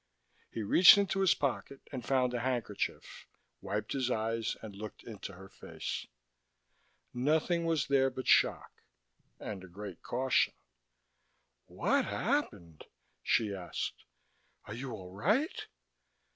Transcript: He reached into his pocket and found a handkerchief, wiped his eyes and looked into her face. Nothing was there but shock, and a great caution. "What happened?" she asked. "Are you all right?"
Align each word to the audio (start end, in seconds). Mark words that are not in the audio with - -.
He 0.49 0.63
reached 0.63 0.97
into 0.97 1.19
his 1.19 1.35
pocket 1.35 1.81
and 1.91 2.03
found 2.03 2.33
a 2.33 2.39
handkerchief, 2.39 3.27
wiped 3.61 3.91
his 3.93 4.09
eyes 4.09 4.57
and 4.63 4.75
looked 4.75 5.03
into 5.03 5.33
her 5.33 5.47
face. 5.47 6.07
Nothing 7.13 7.65
was 7.65 7.85
there 7.85 8.09
but 8.09 8.25
shock, 8.27 8.81
and 9.39 9.63
a 9.63 9.67
great 9.67 10.01
caution. 10.01 10.55
"What 11.67 12.05
happened?" 12.05 12.85
she 13.21 13.53
asked. 13.53 14.05
"Are 14.65 14.73
you 14.73 14.91
all 14.91 15.11
right?" 15.11 15.67